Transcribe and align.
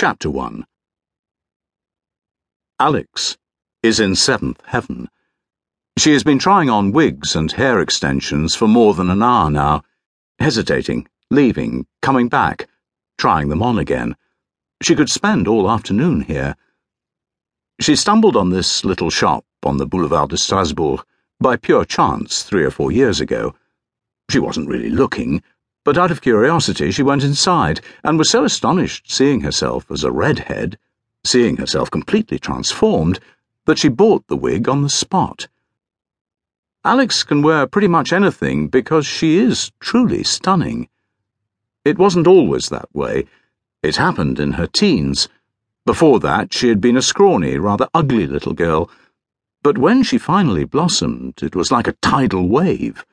Chapter 0.00 0.30
1 0.30 0.64
Alex 2.78 3.36
is 3.82 3.98
in 3.98 4.14
seventh 4.14 4.62
heaven. 4.64 5.08
She 5.98 6.12
has 6.12 6.22
been 6.22 6.38
trying 6.38 6.70
on 6.70 6.92
wigs 6.92 7.34
and 7.34 7.50
hair 7.50 7.80
extensions 7.80 8.54
for 8.54 8.68
more 8.68 8.94
than 8.94 9.10
an 9.10 9.24
hour 9.24 9.50
now, 9.50 9.82
hesitating, 10.38 11.08
leaving, 11.32 11.88
coming 12.00 12.28
back, 12.28 12.68
trying 13.18 13.48
them 13.48 13.60
on 13.60 13.76
again. 13.76 14.14
She 14.82 14.94
could 14.94 15.10
spend 15.10 15.48
all 15.48 15.68
afternoon 15.68 16.20
here. 16.20 16.54
She 17.80 17.96
stumbled 17.96 18.36
on 18.36 18.50
this 18.50 18.84
little 18.84 19.10
shop 19.10 19.44
on 19.64 19.78
the 19.78 19.86
Boulevard 19.86 20.30
de 20.30 20.38
Strasbourg 20.38 21.04
by 21.40 21.56
pure 21.56 21.84
chance 21.84 22.44
three 22.44 22.62
or 22.62 22.70
four 22.70 22.92
years 22.92 23.20
ago. 23.20 23.56
She 24.30 24.38
wasn't 24.38 24.68
really 24.68 24.90
looking 24.90 25.42
but 25.88 25.96
out 25.96 26.10
of 26.10 26.20
curiosity 26.20 26.90
she 26.90 27.02
went 27.02 27.24
inside 27.24 27.80
and 28.04 28.18
was 28.18 28.28
so 28.28 28.44
astonished 28.44 29.10
seeing 29.10 29.40
herself 29.40 29.90
as 29.90 30.04
a 30.04 30.12
redhead, 30.12 30.76
seeing 31.24 31.56
herself 31.56 31.90
completely 31.90 32.38
transformed, 32.38 33.18
that 33.64 33.78
she 33.78 33.88
bought 33.88 34.26
the 34.26 34.36
wig 34.36 34.68
on 34.68 34.82
the 34.82 34.90
spot. 34.90 35.48
Alex 36.84 37.22
can 37.22 37.40
wear 37.40 37.66
pretty 37.66 37.88
much 37.88 38.12
anything 38.12 38.68
because 38.68 39.06
she 39.06 39.38
is 39.38 39.72
truly 39.80 40.22
stunning. 40.22 40.90
It 41.86 41.96
wasn't 41.96 42.26
always 42.26 42.68
that 42.68 42.94
way. 42.94 43.24
It 43.82 43.96
happened 43.96 44.38
in 44.38 44.52
her 44.60 44.66
teens. 44.66 45.26
Before 45.86 46.20
that, 46.20 46.52
she 46.52 46.68
had 46.68 46.82
been 46.82 46.98
a 46.98 47.08
scrawny, 47.10 47.56
rather 47.56 47.88
ugly 47.94 48.26
little 48.26 48.52
girl. 48.52 48.90
But 49.62 49.78
when 49.78 50.02
she 50.02 50.18
finally 50.18 50.64
blossomed, 50.64 51.42
it 51.42 51.56
was 51.56 51.72
like 51.72 51.88
a 51.88 51.96
tidal 52.02 52.46
wave. 52.46 53.06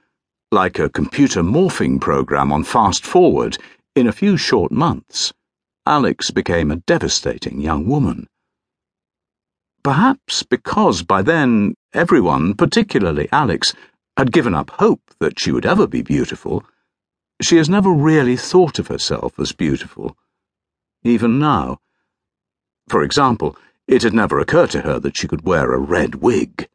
Like 0.56 0.80
a 0.80 0.88
computer 0.88 1.44
morphing 1.44 2.00
program 2.00 2.54
on 2.54 2.64
fast 2.64 3.06
forward, 3.06 3.58
in 3.94 4.08
a 4.08 4.14
few 4.14 4.38
short 4.38 4.72
months, 4.72 5.34
Alex 5.86 6.32
became 6.32 6.72
a 6.72 6.78
devastating 6.78 7.60
young 7.60 7.86
woman. 7.88 8.30
Perhaps 9.84 10.44
because 10.44 11.04
by 11.04 11.24
then 11.24 11.76
everyone, 11.94 12.54
particularly 12.54 13.28
Alex, 13.34 13.74
had 14.16 14.32
given 14.32 14.56
up 14.56 14.70
hope 14.70 15.02
that 15.20 15.42
she 15.42 15.52
would 15.52 15.66
ever 15.66 15.88
be 15.88 16.02
beautiful, 16.02 16.64
she 17.42 17.58
has 17.58 17.68
never 17.68 17.92
really 17.92 18.38
thought 18.38 18.80
of 18.80 18.88
herself 18.88 19.38
as 19.38 19.52
beautiful. 19.52 20.16
Even 21.04 21.38
now. 21.38 21.80
For 22.88 23.04
example, 23.04 23.58
it 23.90 24.04
had 24.04 24.14
never 24.14 24.40
occurred 24.40 24.70
to 24.70 24.84
her 24.84 25.00
that 25.02 25.18
she 25.18 25.28
could 25.28 25.46
wear 25.46 25.74
a 25.74 25.78
red 25.78 26.16
wig. 26.16 26.70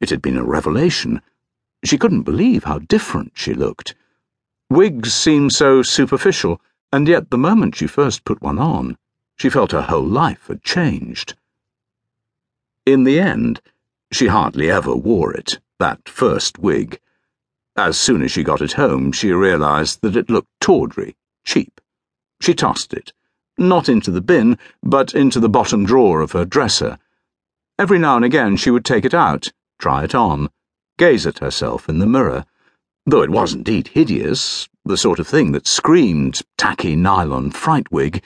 It 0.00 0.10
had 0.10 0.22
been 0.22 0.36
a 0.36 0.42
revelation 0.42 1.22
she 1.84 1.98
couldn't 1.98 2.22
believe 2.22 2.64
how 2.64 2.78
different 2.78 3.32
she 3.34 3.54
looked. 3.54 3.94
Wigs 4.70 5.12
seemed 5.12 5.52
so 5.52 5.82
superficial, 5.82 6.60
and 6.92 7.08
yet 7.08 7.30
the 7.30 7.38
moment 7.38 7.74
she 7.74 7.86
first 7.86 8.24
put 8.24 8.40
one 8.40 8.58
on, 8.58 8.96
she 9.36 9.50
felt 9.50 9.72
her 9.72 9.82
whole 9.82 10.06
life 10.06 10.46
had 10.46 10.62
changed. 10.62 11.34
In 12.86 13.04
the 13.04 13.18
end, 13.18 13.60
she 14.12 14.28
hardly 14.28 14.70
ever 14.70 14.94
wore 14.94 15.32
it, 15.32 15.58
that 15.78 16.08
first 16.08 16.58
wig. 16.58 17.00
As 17.76 17.98
soon 17.98 18.22
as 18.22 18.30
she 18.30 18.44
got 18.44 18.62
it 18.62 18.72
home, 18.72 19.10
she 19.12 19.32
realized 19.32 20.02
that 20.02 20.16
it 20.16 20.30
looked 20.30 20.50
tawdry, 20.60 21.16
cheap. 21.44 21.80
She 22.40 22.54
tossed 22.54 22.92
it, 22.92 23.12
not 23.58 23.88
into 23.88 24.10
the 24.10 24.20
bin, 24.20 24.58
but 24.82 25.14
into 25.14 25.40
the 25.40 25.48
bottom 25.48 25.84
drawer 25.84 26.20
of 26.20 26.32
her 26.32 26.44
dresser. 26.44 26.98
Every 27.78 27.98
now 27.98 28.16
and 28.16 28.24
again 28.24 28.56
she 28.56 28.70
would 28.70 28.84
take 28.84 29.04
it 29.04 29.14
out, 29.14 29.52
try 29.78 30.04
it 30.04 30.14
on 30.14 30.50
gaze 31.02 31.26
at 31.26 31.40
herself 31.40 31.88
in 31.88 31.98
the 31.98 32.06
mirror, 32.06 32.44
though 33.06 33.22
it 33.22 33.30
was 33.30 33.52
indeed 33.52 33.88
hideous, 33.88 34.68
the 34.84 34.96
sort 34.96 35.18
of 35.18 35.26
thing 35.26 35.50
that 35.50 35.66
screamed 35.66 36.42
tacky 36.56 36.94
nylon 36.94 37.50
fright 37.50 37.90
wig, 37.90 38.22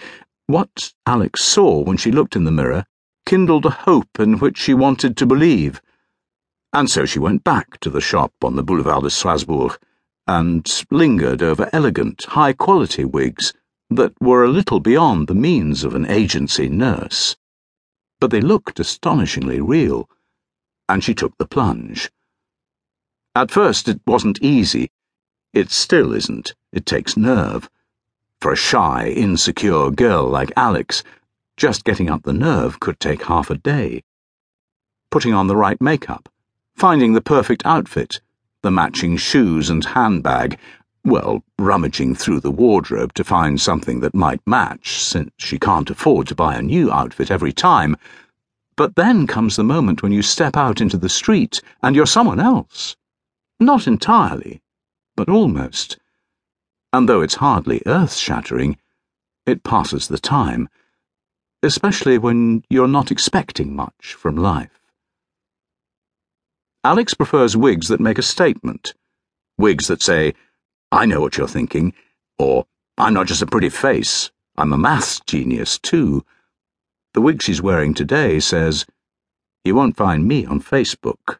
what 0.46 0.92
Alex 1.06 1.42
saw 1.42 1.82
when 1.82 1.96
she 1.96 2.12
looked 2.12 2.36
in 2.36 2.44
the 2.44 2.50
mirror 2.50 2.84
kindled 3.24 3.64
a 3.64 3.70
hope 3.70 4.20
in 4.20 4.38
which 4.38 4.58
she 4.58 4.74
wanted 4.74 5.16
to 5.16 5.24
believe. 5.24 5.80
And 6.70 6.90
so 6.90 7.06
she 7.06 7.18
went 7.18 7.42
back 7.42 7.80
to 7.80 7.88
the 7.88 8.02
shop 8.02 8.34
on 8.42 8.56
the 8.56 8.62
Boulevard 8.62 9.04
de 9.04 9.08
Strasbourg 9.08 9.78
and 10.26 10.70
lingered 10.90 11.42
over 11.42 11.70
elegant, 11.72 12.24
high 12.24 12.52
quality 12.52 13.06
wigs 13.06 13.54
that 13.88 14.12
were 14.20 14.44
a 14.44 14.50
little 14.50 14.80
beyond 14.80 15.28
the 15.28 15.34
means 15.34 15.82
of 15.82 15.94
an 15.94 16.04
agency 16.10 16.68
nurse. 16.68 17.36
But 18.20 18.30
they 18.30 18.42
looked 18.42 18.78
astonishingly 18.78 19.62
real, 19.62 20.10
and 20.90 21.02
she 21.02 21.14
took 21.14 21.38
the 21.38 21.46
plunge. 21.46 22.10
At 23.36 23.50
first, 23.50 23.86
it 23.86 24.00
wasn't 24.06 24.40
easy. 24.40 24.90
It 25.52 25.70
still 25.70 26.14
isn't. 26.14 26.54
It 26.72 26.86
takes 26.86 27.18
nerve. 27.18 27.68
For 28.40 28.50
a 28.50 28.56
shy, 28.56 29.08
insecure 29.08 29.90
girl 29.90 30.26
like 30.26 30.54
Alex, 30.56 31.04
just 31.58 31.84
getting 31.84 32.08
up 32.08 32.22
the 32.22 32.32
nerve 32.32 32.80
could 32.80 32.98
take 32.98 33.24
half 33.24 33.50
a 33.50 33.58
day. 33.58 34.02
Putting 35.10 35.34
on 35.34 35.48
the 35.48 35.54
right 35.54 35.78
makeup, 35.82 36.30
finding 36.76 37.12
the 37.12 37.20
perfect 37.20 37.66
outfit, 37.66 38.22
the 38.62 38.70
matching 38.70 39.18
shoes 39.18 39.68
and 39.68 39.84
handbag, 39.84 40.58
well, 41.04 41.44
rummaging 41.58 42.14
through 42.14 42.40
the 42.40 42.50
wardrobe 42.50 43.12
to 43.12 43.22
find 43.22 43.60
something 43.60 44.00
that 44.00 44.14
might 44.14 44.40
match, 44.46 45.02
since 45.02 45.30
she 45.36 45.58
can't 45.58 45.90
afford 45.90 46.26
to 46.28 46.34
buy 46.34 46.54
a 46.54 46.62
new 46.62 46.90
outfit 46.90 47.30
every 47.30 47.52
time. 47.52 47.98
But 48.76 48.96
then 48.96 49.26
comes 49.26 49.56
the 49.56 49.62
moment 49.62 50.02
when 50.02 50.12
you 50.12 50.22
step 50.22 50.56
out 50.56 50.80
into 50.80 50.96
the 50.96 51.10
street 51.10 51.60
and 51.82 51.94
you're 51.94 52.06
someone 52.06 52.40
else. 52.40 52.96
Not 53.58 53.86
entirely, 53.86 54.60
but 55.16 55.28
almost. 55.28 55.98
And 56.92 57.08
though 57.08 57.22
it's 57.22 57.36
hardly 57.36 57.82
earth 57.86 58.14
shattering, 58.14 58.76
it 59.46 59.62
passes 59.62 60.08
the 60.08 60.18
time, 60.18 60.68
especially 61.62 62.18
when 62.18 62.64
you're 62.68 62.88
not 62.88 63.10
expecting 63.10 63.74
much 63.74 64.14
from 64.14 64.36
life. 64.36 64.80
Alex 66.84 67.14
prefers 67.14 67.56
wigs 67.56 67.88
that 67.88 68.00
make 68.00 68.18
a 68.18 68.22
statement. 68.22 68.94
Wigs 69.58 69.88
that 69.88 70.02
say, 70.02 70.34
I 70.92 71.06
know 71.06 71.20
what 71.20 71.36
you're 71.36 71.48
thinking, 71.48 71.94
or 72.38 72.66
I'm 72.98 73.14
not 73.14 73.26
just 73.26 73.42
a 73.42 73.46
pretty 73.46 73.70
face, 73.70 74.30
I'm 74.56 74.72
a 74.72 74.78
maths 74.78 75.20
genius 75.26 75.78
too. 75.78 76.24
The 77.14 77.20
wig 77.20 77.42
she's 77.42 77.62
wearing 77.62 77.94
today 77.94 78.38
says, 78.38 78.86
You 79.64 79.74
won't 79.74 79.96
find 79.96 80.28
me 80.28 80.44
on 80.44 80.60
Facebook. 80.60 81.38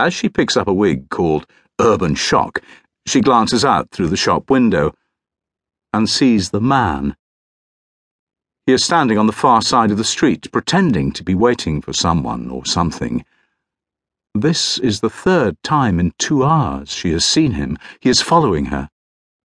As 0.00 0.14
she 0.14 0.30
picks 0.30 0.56
up 0.56 0.66
a 0.66 0.72
wig 0.72 1.10
called 1.10 1.46
Urban 1.78 2.14
Shock, 2.14 2.62
she 3.06 3.20
glances 3.20 3.66
out 3.66 3.90
through 3.90 4.08
the 4.08 4.16
shop 4.16 4.48
window 4.48 4.94
and 5.92 6.08
sees 6.08 6.48
the 6.48 6.60
man. 6.62 7.16
He 8.64 8.72
is 8.72 8.82
standing 8.82 9.18
on 9.18 9.26
the 9.26 9.34
far 9.34 9.60
side 9.60 9.90
of 9.90 9.98
the 9.98 10.04
street, 10.04 10.50
pretending 10.52 11.12
to 11.12 11.22
be 11.22 11.34
waiting 11.34 11.82
for 11.82 11.92
someone 11.92 12.48
or 12.48 12.64
something. 12.64 13.26
This 14.34 14.78
is 14.78 15.00
the 15.00 15.10
third 15.10 15.62
time 15.62 16.00
in 16.00 16.14
two 16.16 16.44
hours 16.44 16.90
she 16.90 17.12
has 17.12 17.26
seen 17.26 17.52
him. 17.52 17.76
He 18.00 18.08
is 18.08 18.22
following 18.22 18.66
her. 18.66 18.88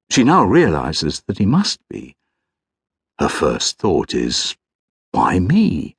She 0.10 0.24
now 0.24 0.46
realizes 0.46 1.22
that 1.28 1.38
he 1.38 1.46
must 1.46 1.82
be. 1.90 2.16
Her 3.20 3.28
first 3.28 3.78
thought 3.78 4.14
is, 4.14 4.56
Why 5.12 5.38
me? 5.38 5.98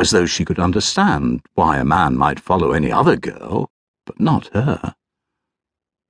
As 0.00 0.12
though 0.12 0.24
she 0.24 0.46
could 0.46 0.58
understand 0.58 1.42
why 1.52 1.76
a 1.76 1.84
man 1.84 2.16
might 2.16 2.40
follow 2.40 2.72
any 2.72 2.90
other 2.90 3.16
girl, 3.16 3.70
but 4.06 4.18
not 4.18 4.48
her. 4.54 4.94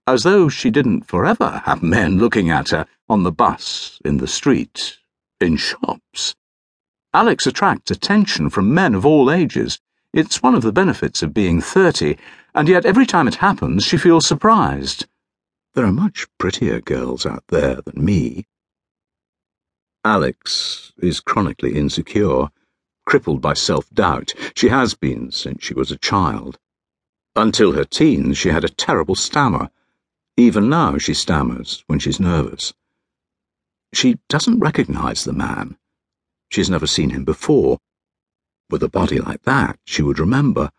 As 0.06 0.22
though 0.22 0.48
she 0.48 0.70
didn't 0.70 1.08
forever 1.08 1.60
have 1.64 1.82
men 1.82 2.16
looking 2.16 2.50
at 2.50 2.68
her 2.68 2.86
on 3.08 3.24
the 3.24 3.32
bus, 3.32 3.98
in 4.04 4.18
the 4.18 4.28
street, 4.28 4.98
in 5.40 5.56
shops. 5.56 6.36
Alex 7.12 7.48
attracts 7.48 7.90
attention 7.90 8.48
from 8.48 8.72
men 8.72 8.94
of 8.94 9.04
all 9.04 9.28
ages. 9.28 9.80
It's 10.12 10.40
one 10.40 10.54
of 10.54 10.62
the 10.62 10.72
benefits 10.72 11.20
of 11.20 11.34
being 11.34 11.60
thirty, 11.60 12.16
and 12.54 12.68
yet 12.68 12.86
every 12.86 13.06
time 13.06 13.26
it 13.26 13.36
happens 13.36 13.84
she 13.84 13.96
feels 13.96 14.24
surprised. 14.24 15.06
There 15.74 15.84
are 15.84 15.92
much 15.92 16.28
prettier 16.38 16.80
girls 16.80 17.26
out 17.26 17.42
there 17.48 17.80
than 17.84 18.04
me. 18.04 18.46
Alex 20.04 20.92
is 20.98 21.18
chronically 21.18 21.74
insecure 21.74 22.50
crippled 23.10 23.40
by 23.40 23.52
self 23.52 23.90
doubt. 23.90 24.32
She 24.54 24.68
has 24.68 24.94
been 24.94 25.32
since 25.32 25.64
she 25.64 25.74
was 25.74 25.90
a 25.90 25.98
child. 25.98 26.60
Until 27.34 27.72
her 27.72 27.84
teens, 27.84 28.38
she 28.38 28.50
had 28.50 28.62
a 28.62 28.68
terrible 28.68 29.16
stammer. 29.16 29.68
Even 30.36 30.68
now, 30.68 30.96
she 30.96 31.12
stammers 31.12 31.82
when 31.88 31.98
she's 31.98 32.20
nervous. 32.20 32.72
She 33.92 34.20
doesn't 34.28 34.60
recognize 34.60 35.24
the 35.24 35.32
man. 35.32 35.76
She's 36.50 36.70
never 36.70 36.86
seen 36.86 37.10
him 37.10 37.24
before. 37.24 37.80
With 38.70 38.84
a 38.84 38.88
body 38.88 39.18
like 39.18 39.42
that, 39.42 39.80
she 39.84 40.02
would 40.02 40.20
remember. 40.20 40.70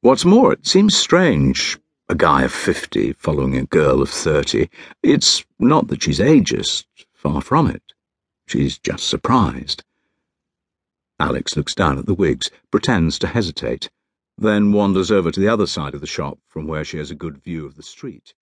What's 0.00 0.24
more, 0.24 0.52
it 0.52 0.64
seems 0.64 0.96
strange, 0.96 1.76
a 2.08 2.14
guy 2.14 2.42
of 2.42 2.52
fifty 2.52 3.14
following 3.14 3.56
a 3.56 3.66
girl 3.66 4.00
of 4.00 4.10
thirty. 4.10 4.70
It's 5.02 5.44
not 5.58 5.88
that 5.88 6.04
she's 6.04 6.20
ageist, 6.20 6.84
far 7.12 7.40
from 7.40 7.66
it. 7.66 7.82
She's 8.46 8.78
just 8.78 9.08
surprised. 9.08 9.82
Alex 11.20 11.56
looks 11.56 11.74
down 11.74 11.98
at 11.98 12.06
the 12.06 12.14
wigs, 12.14 12.50
pretends 12.70 13.18
to 13.18 13.26
hesitate, 13.26 13.90
then 14.36 14.72
wanders 14.72 15.10
over 15.10 15.32
to 15.32 15.40
the 15.40 15.48
other 15.48 15.66
side 15.66 15.94
of 15.94 16.00
the 16.00 16.06
shop 16.06 16.38
from 16.48 16.66
where 16.66 16.84
she 16.84 16.96
has 16.98 17.10
a 17.10 17.16
good 17.16 17.42
view 17.42 17.66
of 17.66 17.74
the 17.74 17.82
street. 17.82 18.34